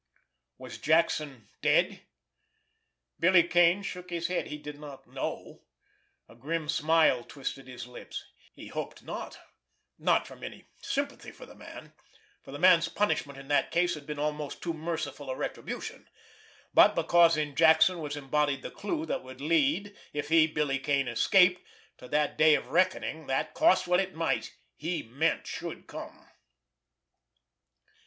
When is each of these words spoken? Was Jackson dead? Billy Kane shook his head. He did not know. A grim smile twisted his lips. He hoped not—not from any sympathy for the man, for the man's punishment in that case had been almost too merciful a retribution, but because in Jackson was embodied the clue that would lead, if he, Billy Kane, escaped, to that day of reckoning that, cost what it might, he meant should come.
Was 0.57 0.79
Jackson 0.79 1.47
dead? 1.61 2.01
Billy 3.19 3.43
Kane 3.43 3.83
shook 3.83 4.09
his 4.09 4.25
head. 4.29 4.47
He 4.47 4.57
did 4.57 4.79
not 4.79 5.05
know. 5.05 5.61
A 6.27 6.33
grim 6.33 6.69
smile 6.69 7.23
twisted 7.23 7.67
his 7.67 7.85
lips. 7.85 8.25
He 8.51 8.65
hoped 8.69 9.03
not—not 9.03 10.25
from 10.25 10.43
any 10.43 10.65
sympathy 10.81 11.29
for 11.29 11.45
the 11.45 11.53
man, 11.53 11.93
for 12.41 12.51
the 12.51 12.57
man's 12.57 12.89
punishment 12.89 13.37
in 13.37 13.47
that 13.49 13.69
case 13.69 13.93
had 13.93 14.07
been 14.07 14.17
almost 14.17 14.59
too 14.63 14.73
merciful 14.73 15.29
a 15.29 15.35
retribution, 15.35 16.09
but 16.73 16.95
because 16.95 17.37
in 17.37 17.55
Jackson 17.55 17.99
was 17.99 18.17
embodied 18.17 18.63
the 18.63 18.71
clue 18.71 19.05
that 19.05 19.21
would 19.21 19.39
lead, 19.39 19.95
if 20.13 20.29
he, 20.29 20.47
Billy 20.47 20.79
Kane, 20.79 21.07
escaped, 21.07 21.61
to 21.99 22.07
that 22.07 22.39
day 22.39 22.55
of 22.55 22.71
reckoning 22.71 23.27
that, 23.27 23.53
cost 23.53 23.85
what 23.87 23.99
it 23.99 24.15
might, 24.15 24.55
he 24.75 25.03
meant 25.03 25.45
should 25.45 25.85
come. 25.85 26.27